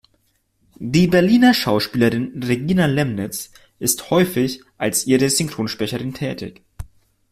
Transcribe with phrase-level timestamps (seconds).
[0.79, 6.63] Die Berliner Schauspielerin Regina Lemnitz ist häufig als ihre Synchronsprecherin tätig.